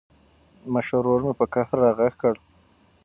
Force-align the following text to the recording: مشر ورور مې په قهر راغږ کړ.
مشر 0.73 0.97
ورور 0.97 1.21
مې 1.25 1.33
په 1.39 1.45
قهر 1.53 1.75
راغږ 1.83 2.13
کړ. 2.21 2.35